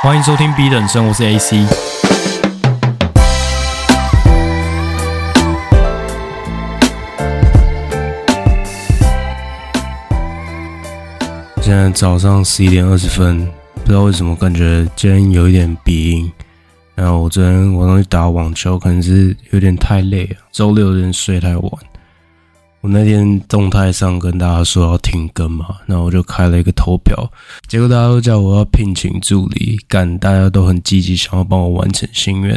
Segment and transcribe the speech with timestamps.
[0.00, 1.56] 欢迎收听 B 等生，我是 AC。
[11.60, 16.32] 现在早上十一点二十分，不知道为什么感觉今天有一点鼻音。
[16.94, 21.72] 然后我昨天晚上去打网球，可能是有点太累了，周六有点睡太晚。
[22.80, 27.28] 我那天动态上跟大家说要停更嘛，然后我就开了一个投票，
[27.66, 32.54] 结果大家都叫我要聘请助理，干，大家都很积极，想要帮我完成心愿。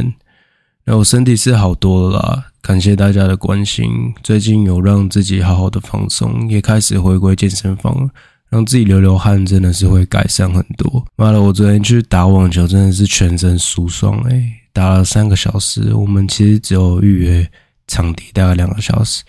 [0.83, 4.13] 然后我身体是好多了啦，感谢大家的关心。
[4.21, 8.09] 最近有让自己好好的放松，也开始回归健身房，
[8.49, 11.03] 让自己流流汗，真的是会改善很多。
[11.15, 17.49] 妈的，我昨天去打网球，真的是全身舒爽诶，打了三个小时，我们其实只有预约
[17.87, 19.23] 场地大概两个小时。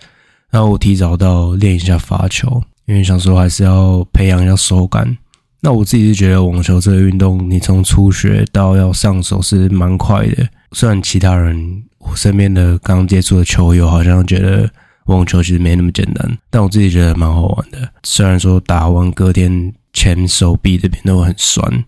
[0.53, 5.17] 然后我提早到练一下发球，因为想说还是要培养一下手感。
[5.59, 10.47] 那我自己是觉得网球这个运动，你从初学到要上手是蛮快的。
[10.73, 14.69] 虽然其他人，我身边的刚接触的球友好像觉得
[15.07, 17.89] 网球其实没那么简单，但我自己觉得蛮好玩的。
[18.03, 21.83] 虽然说打完隔天前手臂这边都很酸，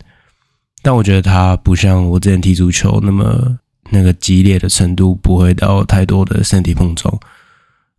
[0.81, 3.55] 但我觉得它不像我之前踢足球那么
[3.91, 7.15] 那个激烈的程度，不会到太多的身体碰撞。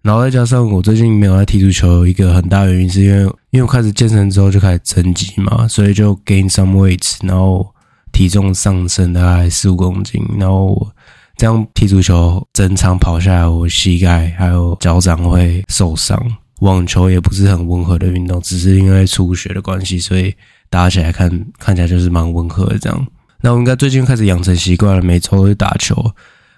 [0.06, 7.74] 然后再加上我最近没有在踢足球，一个很大原因是因为，因为我开始健身之后就开始增肌嘛，所以就 gain some weight，然后
[8.12, 10.92] 体重上升大概四五公斤，然后我
[11.36, 16.16] 这样踢足球整场跑下来，我膝盖还有脚掌会受伤。
[16.60, 20.32] 网球也不是很温和的运动，只是因为初学的关系，所以
[20.70, 23.06] 打起来看看起来就是蛮温和的这样。
[23.40, 26.12] 那我应该最近开始养成习惯了，每周都打球。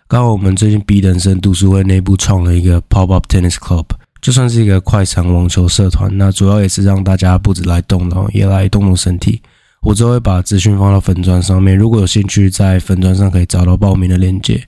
[0.09, 3.85] 刚好我们最近 B 等生读书会内部创了一个 Pop Up Tennis Club，
[4.23, 6.11] 就算是一个快闪网球社团。
[6.17, 9.43] 那主要也是让大家不止来动动，也来动动身体。
[9.83, 14.67] 我之后会把资讯放到粉砖上面，如果有兴趣，在粉砖上可以找到报名的链接。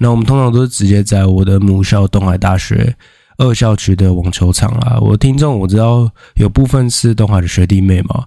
[0.00, 2.96] 那我们通常都是直接在我的母校东海大学
[3.36, 4.98] 二校区的网球场啦。
[5.02, 8.24] 我听众我知道有部分是东海的学弟妹嘛，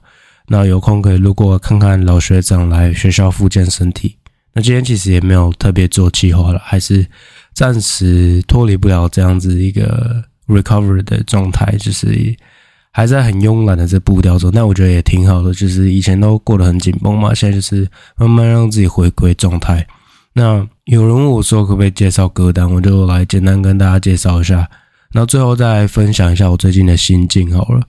[0.50, 4.18] 那有空可以路过看看老学长来学校复健身体。
[4.54, 7.06] 那今天其实也没有特别做计划了，还是
[7.54, 12.36] 暂时脱离不了这样子一个 recover 的状态，就是
[12.92, 14.52] 还在很慵懒的这步调中。
[14.54, 19.86] 但我觉得也挺好的，就是以前都过得很紧绷嘛，现在就是慢慢让自己回归状态。
[20.34, 24.70] 那有人问我说可不可以介绍歌单，我就来简单跟大家介绍一下，
[25.12, 27.82] 然后最后再分享一下我最近的心境好了。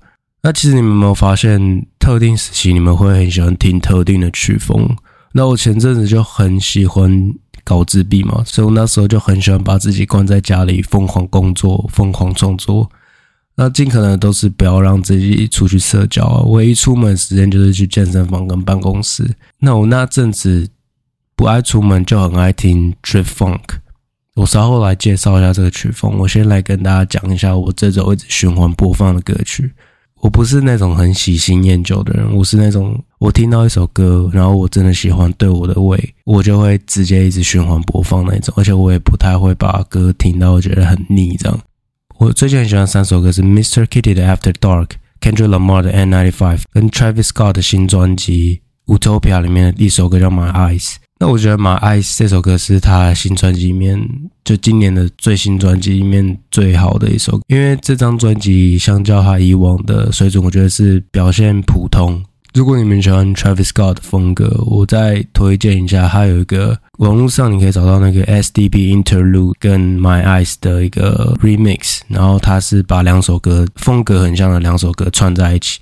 [0.42, 4.88] 那其实你们有没有发现，特定时期你们会很喜欢听特定的曲风？
[5.36, 7.34] 那我前阵子就很喜欢
[7.64, 12.88] 搞自闭嘛，所以我那时候就很喜欢把自己关在家里，疯狂工作，疯狂创作。
[13.56, 19.28] 那尽可能都是不要让自己出去社交啊，唯一出门时间就是去健身房跟办公室。
[19.58, 20.68] 那我那阵子
[21.34, 23.60] 不爱出门，就很爱听 Trip Funk。
[24.36, 26.16] 我稍后来介绍一下这个曲风。
[26.18, 29.72] 我先来跟大家讲一下我这周一直循环播放的歌曲。
[30.24, 41.60] 我不是那种很喜新厌旧的人，我是那种我听到一首歌，然后我真的喜欢，对我的胃，我就会直接一直循环播放那种，而且我也不太会把歌听到我觉得很腻这样。
[42.16, 43.84] 我最近很喜欢三首歌是 Mr.
[43.84, 50.94] Kitty 的 After Dark、Kendrick Lamar 的 N95 跟 Travis Scott 的新专辑 Utopia 里面的一首歌叫 My Eyes。
[51.24, 53.98] 那我觉得《My Eyes》这首歌是他新专辑里面，
[54.44, 62.22] 就今年的最新专辑里面最好的一首，因为这张专辑相较他以往的水准，我觉得是表现普通。
[62.52, 75.80] 如果你们喜欢 Travis Scott 的风格，我再推荐一下，他有一个网络上你可以找到那个 SDB Interlude 跟 My Eyes 的一个 Remix，然后他是把两首歌风格很像的两首歌串在一起，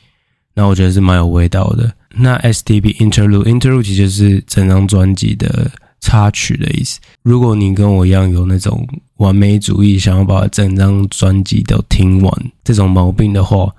[0.55, 1.93] 那我觉得是蛮有味道的。
[2.15, 7.01] 那 STP Interlude Interlude 其实就是整张专辑的插曲的意思。
[7.23, 8.87] 如果你跟我一样有那种
[9.17, 13.73] 完美主义，想要把整张专辑都听完这种毛病的话，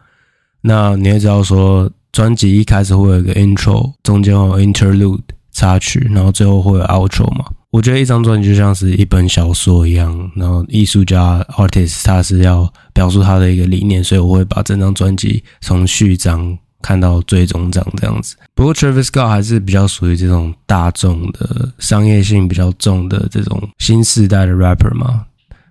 [0.62, 5.22] 那你也知道说，专辑一开始会有一个 Intro，中间会有 Interlude
[5.52, 7.46] 插曲，然后最后会有 Outro 嘛。
[7.72, 16.58] 我觉得一张专辑就像是一本小说一样，然后艺术家 Artist 他是要表述他的一个理念，所以我会把整张专辑从序章。
[16.84, 25.26] 看到最终章这样子，不过 Travis Scott 还是比较属于这种大众的商业性比较重的这种新世代的 rapper 嘛，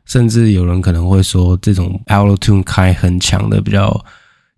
[0.07, 4.05] 甚至有人可能会说，这种 Auto Tune 开很强的，比较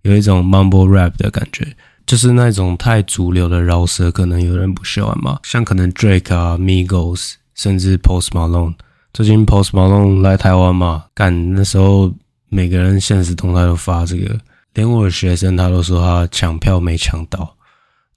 [0.02, 1.66] 有一种 Mumble Rap 的感觉，
[2.06, 5.40] 就是那种太主流的饶舌，可能有人不喜欢嘛。
[5.42, 8.74] 像可能 Drake 啊、Migos，甚至 Post Malone，
[9.12, 12.14] 最近 Post Malone 来台湾嘛，干那时候
[12.48, 14.38] 每个人现实动态都发这个。
[14.74, 17.56] 连我的学生他都说他抢票没抢到，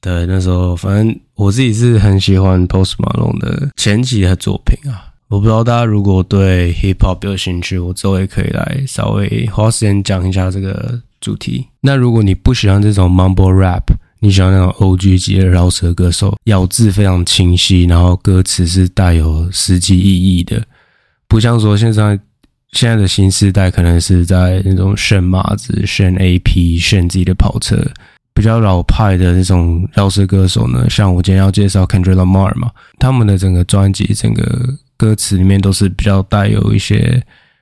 [0.02, 5.06] 对，那时候反正我自己是很喜欢 Post Malone 的前期的作品啊。
[5.30, 11.68] 我不知道大家如果对 Hip Hop 有兴趣，我之后也可以来稍微花时间讲一下这个主题。
[11.82, 13.84] 那如果你不喜欢这种 Mumble Rap，
[14.20, 20.66] 你喜欢那种 OG 级的饶舌歌手，咬字非常清晰，然后歌词是带有实际意义的，
[21.28, 22.18] 不像说现在
[22.72, 27.78] 现在的新世代可能是在那种炫马子、炫 AP、炫自己的跑车。
[28.34, 32.70] 比较老派的那种饶舌歌手呢，像我今天要介绍 Kendrick Lamar 嘛，
[33.00, 37.20] 他们的整个专辑、整个歌词里面都是比较带有一些，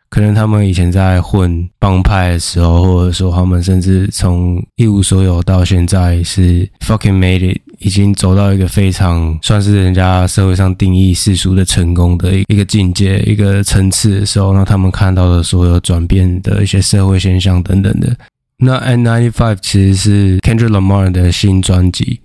[0.10, 18.16] 可能他们以前在混帮派的时候，或者说他们甚至从一无所有到现在是 fucking made it，已经走到一个非常算是人家社会上定义世俗的成功的一个境界、一个层次的时候，那他们看到的所有转变的一些社会现象等等的。
[18.57, 22.22] 那 N95 其实是 Kendrick Lamar 的新专辑，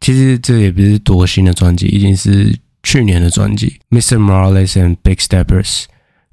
[0.00, 3.76] 其实这也不是多新的专辑，已经是去年的专辑。
[3.90, 4.16] Mr.
[4.16, 5.84] Morales and Big Steppers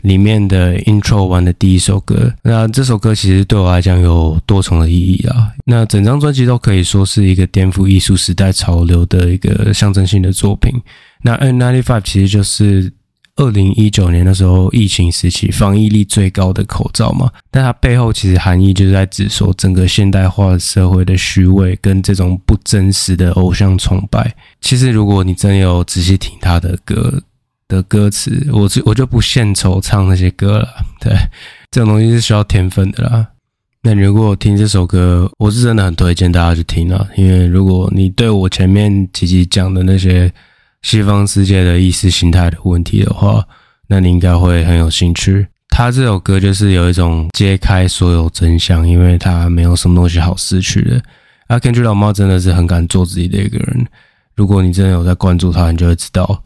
[0.04, 5.52] 里面的 Intro 完的第一首歌，那这首歌其实对我来讲有多重的意义啊。
[5.66, 10.72] 那整张专辑都可以说是一个颠覆艺术时代潮流的一个象征性的作品。
[11.22, 12.94] 那 N95 其实就是。
[13.40, 24.36] 二零一九年的时候，疫情时期防疫力最高的口罩嘛，但它背后其实含义就是在指说整个现代化社会的虚伪跟这种不真实的偶像崇拜。
[24.60, 27.22] 其实如果你真有仔细听他的歌
[27.68, 30.68] 的歌词，我我就不献丑唱那些歌了。
[31.00, 31.14] 对，
[31.72, 33.28] 这种东西是需要天分的啦。
[33.82, 40.32] 那你如果听这首歌，我是真的很推荐大家去听啊，因为如果你对我前面几集讲的那些。
[40.84, 43.44] 西方世界的意识形态的问题的话，
[43.88, 45.46] 那你应该会很有兴趣。
[45.70, 51.02] 他这首歌就是有一种揭开所有真相，因为他没有什么东西好失去的。
[51.48, 53.88] 阿 Kendrick Lamar 真的是很敢做自己的一个人。
[54.36, 56.42] 如果你真的有在关注他，你就会知道，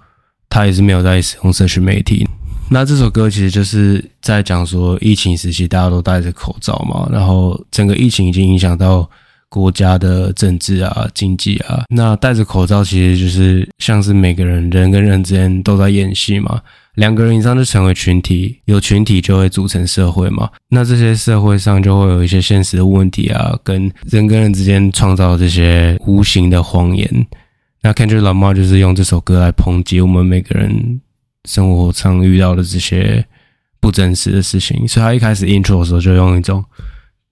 [0.52, 2.28] 他也是没有在使用社群媒体。
[2.70, 9.10] 那这首歌其实就是在讲说，疫情时期大家都戴着口罩嘛，然后整个疫情已经影响到。
[9.54, 16.62] 国家的政治啊、经济啊，那戴着口罩其实就是像是每个人人跟人之间都在演戏嘛。
[16.96, 20.50] 两个人以上就成为群体，有群体就会组成社会嘛。
[20.70, 27.28] 那这些社会上就会有一些现实的问题啊，跟人跟人之间创造这些无形的谎言。
[27.82, 31.02] 那 Kendrick Lamar 就是用这首歌来抨击我们每个人
[31.46, 33.26] 生活上遇到的这些
[33.80, 36.64] 不真实的事情，所以他一开始 intro 的时候就用一种。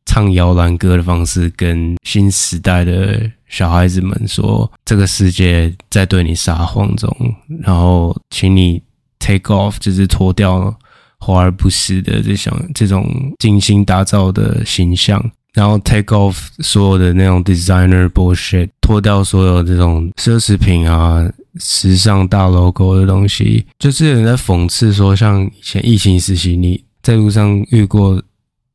[0.05, 7.15] 唱摇篮歌的方式，跟新时代的小孩子们说，这个世界在对你撒谎中，
[7.61, 8.81] 然后请你
[9.19, 10.75] take off，就是脱掉
[11.19, 13.07] 华而不实的这种这种
[13.37, 15.23] 精心打造的形象，
[15.53, 21.29] 然后 take off 所有的那种 designer bullshit，脱掉所有这种奢侈品啊、
[21.59, 28.21] 时尚大 logo 的东西，就是有人在讽刺说，像以前疫情时期，你在路上遇过。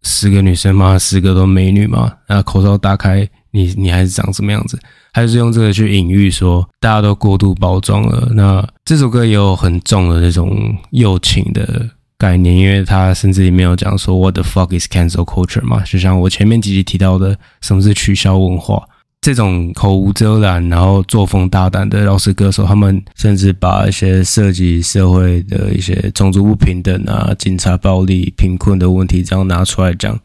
[0.06, 4.78] 十个女生嘛，十个都美女嘛，然后口罩打开，你你还是长什么样子？
[5.14, 8.28] 还是用这个去隐喻说，大家都过度包装了。
[8.34, 11.88] 那这首歌也有很重的那种友情的
[12.19, 15.82] 概念，因为他甚至里面有讲说，What the fuck is cancel culture 嘛？
[15.84, 18.82] 就像我前面几集提到的，什么是取消文化？
[19.20, 30.20] 这种口无遮拦，然后作风大胆的饶舌歌手，他们甚至把一些涉及社会的一些种族不平等啊、警察暴力、贫困的问题，这样拿出来讲，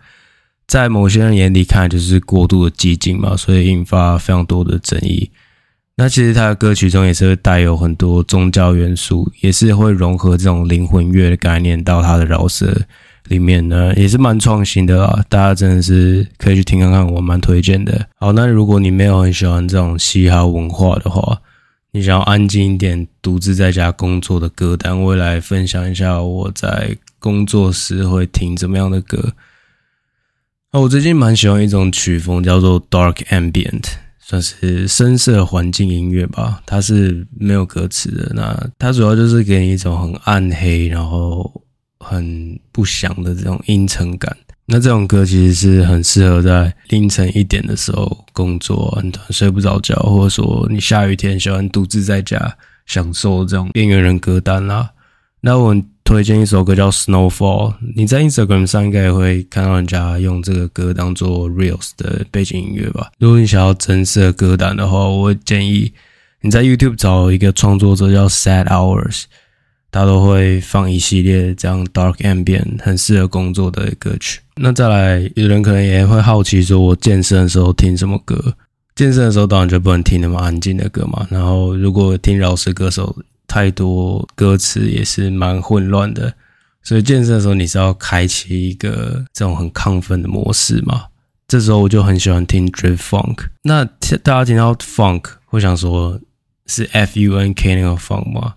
[0.67, 5.31] 在某些人眼里看就是过度的激进嘛，所以引发非常多的争议。
[6.01, 12.73] 那其实他的歌曲中也是会带有很多宗教元素，也是会融合这种灵魂乐的概念到他的饶舌。
[13.27, 18.07] 里面呢也是蛮创新的啦，大家真的是可以去听看看，我蛮推荐的。
[18.15, 21.37] 好，那如果你没有很喜欢这种嘻哈文化的话，
[21.91, 29.33] 你想要安静一点，独自在家工作的歌单，我来分享一下我在工作时会听怎么样的歌。
[30.71, 33.83] 啊，我最近蛮喜欢一种曲风，叫做 Dark Ambient，
[34.29, 36.61] 算是深色环境音乐吧。
[36.65, 41.51] 它是没有歌词的，那它主要就是给你一种很暗黑，然后。
[42.01, 52.55] 很不祥的这种阴沉感，那这种歌其实是很适合在凌晨一点的时候工作，很睡不着觉，或者说你下雨天喜欢独自在家
[52.85, 54.89] 享受这种边缘人歌单啦。
[55.41, 55.75] 那我
[56.09, 63.11] 推荐一首歌叫《Snowfall》，你在 Instagram 上应该也会看到人家用这个歌当做 Reels 的背景音乐吧。
[63.19, 65.93] 如果你想要增色歌单的话，我建议
[66.41, 69.25] 你在 YouTube 找一个创作者叫 Sad Hours。
[69.91, 74.39] 他都会放一系列这样 dark ambient 很适合工作的歌曲。
[74.55, 78.55] 那再来，有人可能也会好奇说，我健身的时候听什么歌？
[78.95, 81.27] 健身的时候当然就不能听那么安静的歌嘛。
[81.29, 83.15] 然后如果听饶舌歌手，
[83.49, 86.33] 太多歌词也是蛮混乱的。
[86.81, 91.07] 所以健身的时候你是要开启一个这种很亢奋的模式嘛？
[91.45, 93.47] 这时候我就很喜欢听 Drift Funk。
[93.63, 93.83] 那
[94.23, 96.19] 大家听到 Funk 会想说
[96.67, 98.55] 是 F U N K 那个 Funk 吗？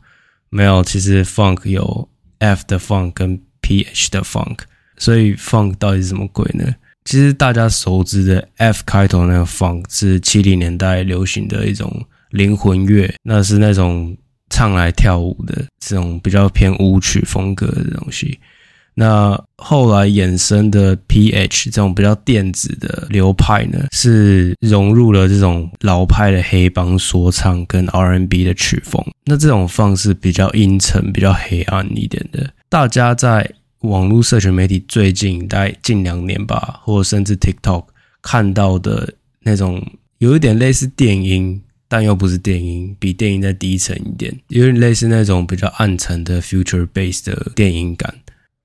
[0.50, 2.08] 没有，其实 Funk 有
[2.38, 4.58] F 的 Funk 跟 P H 的 Funk。
[4.98, 6.64] 所以 Funk 到底是什么鬼呢？
[7.04, 14.16] 其实大家熟知的 F 开头那个 Funk 是七零年代流行的一种灵魂乐，那是那种。
[14.52, 18.38] 唱来跳舞的这种比较偏舞曲风格的东西，
[18.92, 29.02] 那后来衍生的 PH 这种比较电子的流派呢，是融入了这种老派的黑帮说唱跟 R&B 的曲风。
[29.24, 32.52] 那这种方式比较阴沉、比较黑暗一点的。
[32.68, 37.86] 大家在网络社群媒体最近大概近两年吧，或者甚至 TikTok
[38.20, 39.82] 看到的那种，
[40.18, 41.62] 有一点类似电音。
[41.92, 48.14] 但又不是电音，比电音再低沉一点，有点类似那种比较暗沉的 future bass 的电音感。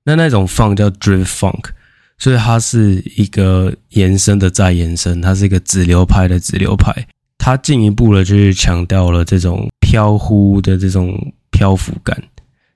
[0.02, 1.64] 那那种 funk 叫 drift funk，
[2.16, 7.06] 所以它是一个延伸的再延伸，它是一个子流派的子流派。
[7.36, 11.14] 它进一步的就是强调了这种飘忽的这种
[11.50, 12.18] 漂浮感，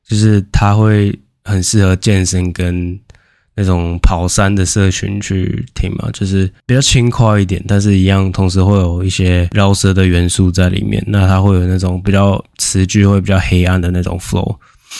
[0.06, 3.00] 就是它会很适合健身跟。
[3.54, 11.02] 那种跑山的社群去听嘛，就是比较轻快一点，但是一样同时会有一些饶舌的元素在里面。
[11.06, 14.56] 那它会有那种比较词句会比较黑暗的那种 flow。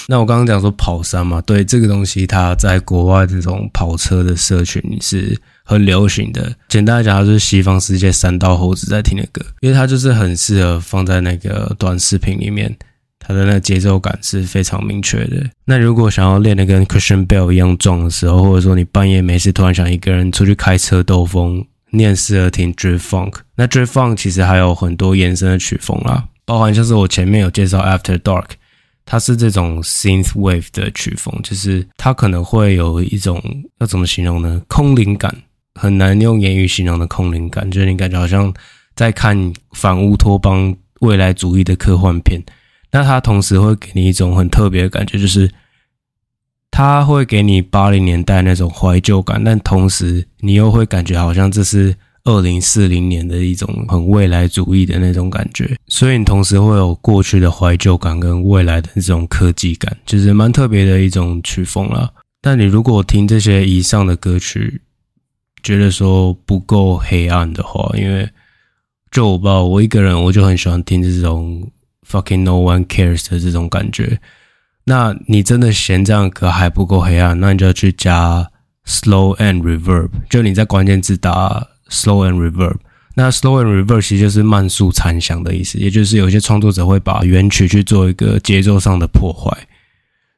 [0.07, 6.51] 那我刚刚讲说跑山嘛，对这个东西，它在国外这种跑车的社群是很流行的。
[6.69, 12.75] 简单来讲，它就是西方世界山道猴子在听的歌，因为它就是很适合放在那个短视频里面。
[13.25, 15.49] 它的那节奏感是非常明确的。
[15.65, 23.35] 那如果想要练得跟 Christian Bell 一样壮的时候，或者说你半夜没事突然想一个人出去开车兜风，你很适合听 Drip Funk。
[23.55, 28.47] 那 Drip Funk 其实还有很多延伸的曲风啦，包含像是我前面有介绍 After Dark，
[29.07, 33.41] 它是这种 Synth Wave 的曲风，就是它可能会有一种
[33.79, 34.61] 要怎么形容呢？
[34.67, 35.33] 空灵感，
[35.75, 38.53] 很难用言语形容的空灵感，就是你感觉好像
[38.97, 42.43] 在看反乌托邦未来主义的科幻片。
[42.93, 45.51] 那它同时会给你一种很特别的感觉，就是
[46.71, 62.13] 它会给你八零年代那种怀旧感，但同时你又会感觉好像这是二零四零年的一种很未来主义的那种感觉，所以你同时会有过去的怀旧感跟未来的这种科技感，就是蛮特别的一种曲风啦。
[62.43, 64.83] 但你如果听这些以上的歌曲，
[65.63, 68.29] 觉得说不够黑暗的话，因为
[69.11, 71.71] 就我吧，我一个人我就很喜欢听这种。
[72.09, 74.21] Fucking no one cares 的这种感觉，
[74.85, 78.51] 那你真的嫌这样歌还不够黑暗，那你就要去加
[78.85, 80.09] slow and reverb。
[80.29, 82.77] 就你在关键字打 slow and reverb，
[83.15, 89.57] 那 slow and reverb 其实就是慢速残响的意思，也就是有些创作者会把原曲去做一个节奏上的破坏。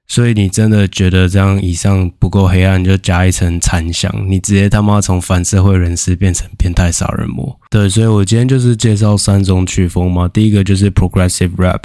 [0.06, 7.58] 所以你真的觉得这样以上不够黑暗，就加一层残响，你直接他妈从反社会人士变成变态杀人魔。
[7.70, 10.28] 对，所以我今天就是介绍三种曲风嘛。
[10.28, 11.80] 第一个就是 progressive rap，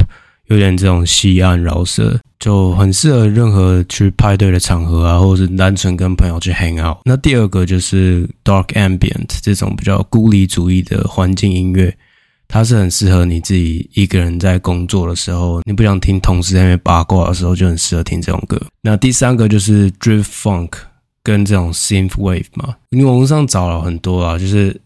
[0.47, 6.97] 有点这种西岸饶舌，就很适合任何去派对的场合啊，或者是单纯跟朋友去 hang out。
[7.05, 11.95] 那第二个就是 dark ambient，这种比较孤立主义的环境音乐。
[12.51, 18.60] 它是很适合你自己一个人在工作的时候，你不想听同事在那边八卦的时候，就很适合听这种歌。
[18.82, 20.72] 那第三个就是 Drift Funk
[21.22, 24.82] 跟这种 Synth Wave 嘛，你网络上找了很多啊，就是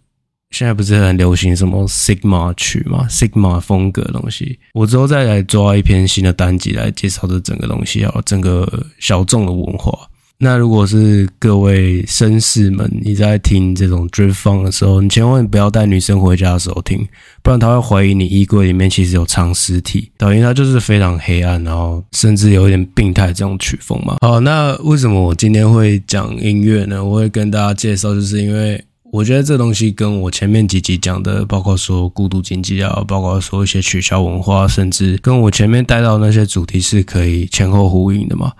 [0.51, 4.59] 现在不是很流行什么 Sigma 曲嘛，Sigma 风格的东西。
[4.73, 9.97] 我之后再来抓一篇新的单集来介绍这整个东西啊，整个小众的文化。
[10.39, 17.07] 那如果是各位绅士们，你在听这种 Drip Funk 的时候，你千万不要带女生回家的时候听，
[17.41, 20.11] 不然她会怀疑你衣柜里面其实有藏尸体。
[20.17, 24.17] 导演它就是非常黑暗，然后甚至有一点病态这种曲风嘛。
[24.19, 27.01] 好，那为什么我今天会讲音乐呢？
[27.01, 38.51] 我会跟大家介绍，就是因为我觉得这东西跟我前面几集讲的，包括说孤独经济啊，包括说一些取消文化，甚至跟我前面带到那些主题是可以前后呼应的嘛。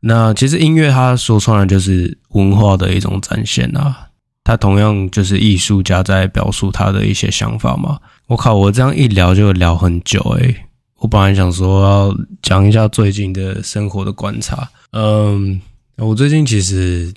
[0.00, 4.08] 那其实音乐它说穿了就是文化的一种展现啊，
[4.44, 7.98] 它同样就是艺术家在表述他的一些想法嘛。
[8.26, 10.64] 我靠，我这样一聊就聊很久诶。
[10.98, 15.60] 我本来想说要讲一下最近的生活的观察，嗯，
[15.96, 17.12] 我最近其实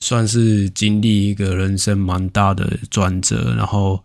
[0.00, 4.02] 算是经历一个人生蛮大的转折，然后。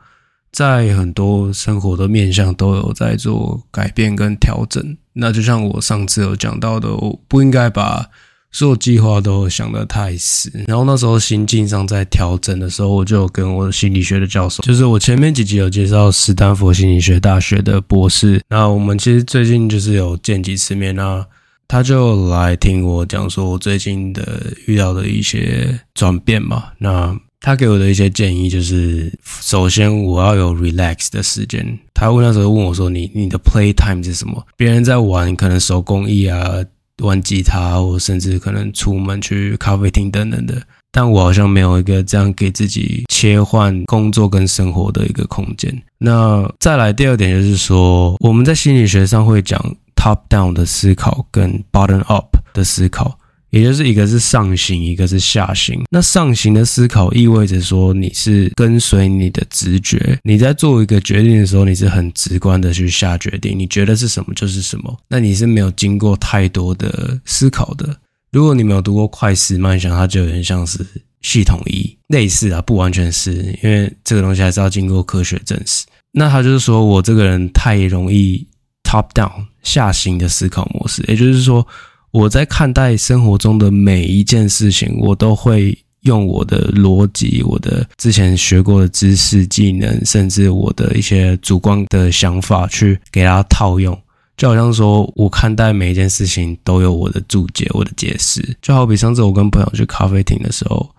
[0.51, 4.97] 在很多生活的面向都有在做改变跟调整。
[5.13, 8.05] 那就像我上次有讲到的，我不应该把
[8.51, 10.51] 所有计划都想得太死。
[10.67, 21.25] 然后那时候心境上在调整的时候，我就跟我的心理学的教授，就是我前面几集有介绍史丹佛心理学大学的博士，那我们其实最近就是有见几次面啊。
[21.67, 26.63] 他就来听我讲说我最近的遇到的一些转变嘛。
[26.79, 31.79] 那他给我的一些建议就是，首先我要有 relax 的时间。
[31.93, 36.63] 他问那时候问我说：“你你的 play time 是什么？”别人在玩可能手工艺啊，
[37.01, 40.61] 玩吉他，或甚至可能出门去咖啡厅等等的。
[40.91, 45.81] 但我好像没有一个这样给自己切换工作跟生活的一个空间。
[45.97, 49.75] 那再来第二点就是说，我们在心理学上会讲。
[50.01, 53.18] Top down 的思考跟 bottom up 的思考，
[53.51, 55.81] 也就是一个是上行，一个是下行。
[55.89, 64.95] 那上行的思考意味着说，你是跟随你的直觉，你在做一个决定的时候，你是很直观的去下决定，你觉得是什么就是什么。
[65.07, 67.95] 那你是没有经过太多的思考的。
[68.31, 70.85] 如果你没有读过快思慢想，它就有点像是
[71.21, 75.85] 系统一类似啊，不完全是，因为这个东西还是要经过科学证实。
[76.11, 78.47] 那他就是说我这个人太容易
[78.83, 79.31] top down。
[79.61, 81.67] 下行的思考模式，也就是说，
[82.11, 93.97] 我在看待生活中的每一件事情，我都会用我的逻辑、我的之前学过的知识、技能，甚至我的一些主观的想法去给它套用。
[94.37, 98.55] 就好像说，我看待每一件事情都有我的注解、我的解释。
[98.61, 100.89] 就好比上次我跟朋友去咖啡厅的时候。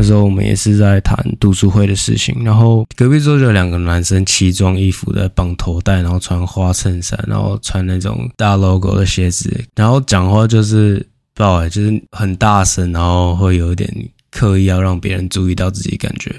[0.00, 13.94] 那时候我们也是在谈读书会的事情，然后隔壁桌就有两个男生奇装异服的绑头带，然后穿花衬衫，然后穿那种大 logo 的鞋子，然后讲话就是不好，就是很大声，然后会有一点
[14.30, 16.34] 刻意要让别人注意到自己感觉。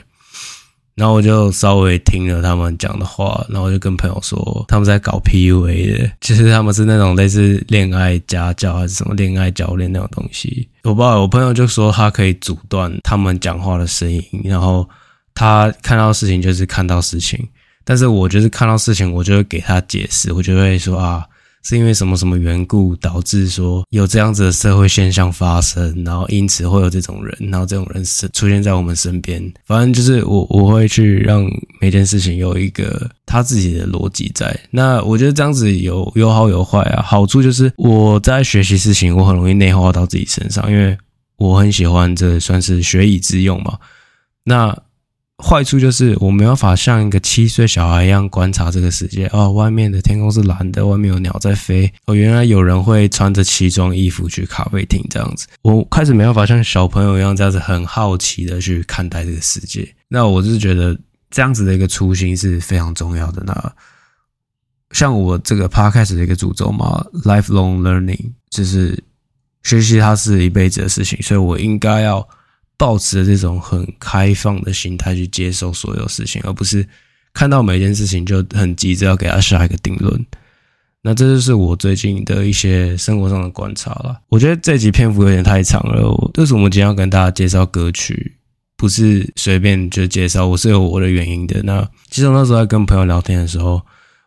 [0.95, 10.67] 然后我就稍微听了他们讲的话，然后就跟朋友说他们在搞 PUA 的，其实他们是那种类似恋爱家教还是什么恋爱教练那种东西。
[10.83, 14.88] 我不知道，我朋友就说他可以阻断他们讲话的声音，然后
[15.33, 17.39] 他看到事情就是看到事情，
[17.83, 21.25] 但是我就是看到事情，我就会给他解释，我就会说啊。
[21.63, 29.41] 是因为什么什么缘故导致说有这样子的社会现象发生，然后因此会有这种人，然后这种人是出现在我们身边。
[29.65, 31.45] 反正就是我我会去让
[31.79, 34.59] 每件事情有一个他自己的逻辑在。
[34.69, 37.01] 那我觉得这样子有有好有坏啊。
[37.01, 40.97] 好处就是我在学习事情，我很容易内化到自己身上，因为
[41.37, 43.77] 我很喜欢这算是学以致用嘛。
[44.43, 44.77] 那。
[45.43, 55.47] 坏处就是我没办法像一个七岁小孩一样观察这个世界哦，外面的天空是蓝的，外面有鸟在飞哦，原来有人会穿着奇装异服去咖啡厅这样子。
[55.63, 59.87] 我开始没办法像小朋友一样这样子很好奇的去看待这个世界。
[60.07, 60.97] 那我是觉得
[61.29, 63.43] 这样子的一个初心是非常重要的。
[63.45, 63.73] 那
[64.91, 69.03] 像我这个 podcast 的一个主轴嘛，lifelong learning，就是
[69.63, 72.27] 学习它是一辈子的事情，所以我应该要。
[72.81, 76.83] 抱持的这种很开放的心态去接受所有事情，而不是
[77.31, 80.25] 看到每件事情就很急着要给他下一个定论。
[81.03, 84.20] 那这就是我最近的一些生活上的观察了。
[84.29, 88.35] 我觉得这集篇幅有点太长了，为什么我们今天要跟大家介绍歌曲？
[88.75, 91.61] 不是随便就介绍，我是有我的原因的。
[91.61, 93.79] 那其实我那时候在跟朋友聊天的时候。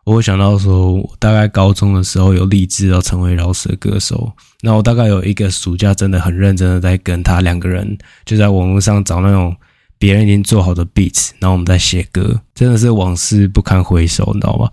[0.05, 4.31] 我会想到说，大概高中的时候有立志要成为饶舌歌手。
[4.61, 9.57] 那我大概有一个暑假，真的很认真的在跟他两个人，就在网络上找那种
[9.99, 14.71] 别人已经做好的 beats，然后我们在写歌，真的是往事不堪回首，你知道吗？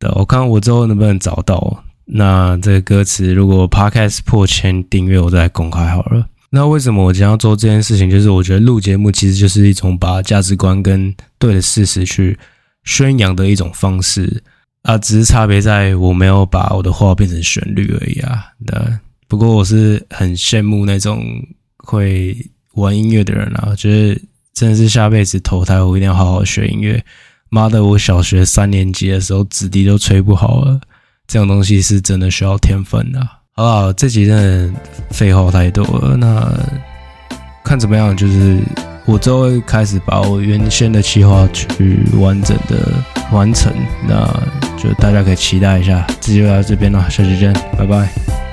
[0.00, 1.84] 对，我看我之后能不能找到。
[2.04, 6.26] 那这个歌词，如果 podcast 破千订阅，我再公开好了。
[6.50, 8.10] 那为什么我今天要做这件事情？
[8.10, 12.36] 就是我觉得录节目其实就是一种把价值观跟对的事实去。
[12.86, 14.42] 宣扬的一种方式
[14.82, 18.46] 啊，只是差别在我没有把我的话变成旋律而已啊。
[18.58, 21.20] 那不过我是很羡慕那种
[21.78, 22.34] 会
[22.74, 24.20] 玩音乐的人啊，觉得
[24.54, 27.04] 真的是下辈子投胎我一定要好好学音乐。
[27.48, 30.80] 妈的，我小学三年级的时候直笛都吹不好了，
[31.26, 33.20] 这种东西是真的需要天分的。
[33.52, 33.92] 好不好？
[33.92, 36.52] 这集真的废话太多了，那
[37.64, 38.62] 看怎么样就是。
[39.06, 42.92] 我就会开始把我原先的计划去完整的
[43.32, 43.72] 完成，
[44.06, 44.26] 那
[44.76, 46.04] 就大家可以期待一下。
[46.20, 48.45] 这就到这边了，下期见，拜拜。